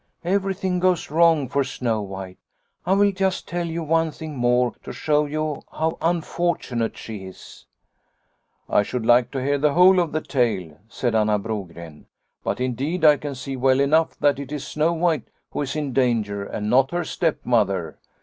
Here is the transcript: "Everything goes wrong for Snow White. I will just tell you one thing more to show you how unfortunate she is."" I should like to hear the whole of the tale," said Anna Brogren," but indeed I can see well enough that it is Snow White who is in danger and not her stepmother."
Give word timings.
"Everything 0.25 0.79
goes 0.79 1.11
wrong 1.11 1.47
for 1.47 1.63
Snow 1.63 2.01
White. 2.01 2.39
I 2.87 2.93
will 2.93 3.11
just 3.11 3.47
tell 3.47 3.67
you 3.67 3.83
one 3.83 4.09
thing 4.09 4.35
more 4.35 4.73
to 4.83 4.91
show 4.91 5.27
you 5.27 5.61
how 5.73 5.99
unfortunate 6.01 6.97
she 6.97 7.25
is."" 7.25 7.67
I 8.67 8.81
should 8.81 9.05
like 9.05 9.29
to 9.29 9.43
hear 9.43 9.59
the 9.59 9.73
whole 9.73 9.99
of 9.99 10.11
the 10.11 10.19
tale," 10.21 10.79
said 10.89 11.13
Anna 11.13 11.37
Brogren," 11.37 12.07
but 12.43 12.59
indeed 12.59 13.05
I 13.05 13.17
can 13.17 13.35
see 13.35 13.55
well 13.55 13.79
enough 13.79 14.17
that 14.17 14.39
it 14.39 14.51
is 14.51 14.65
Snow 14.65 14.91
White 14.91 15.27
who 15.51 15.61
is 15.61 15.75
in 15.75 15.93
danger 15.93 16.45
and 16.45 16.67
not 16.67 16.89
her 16.89 17.03
stepmother." 17.03 17.99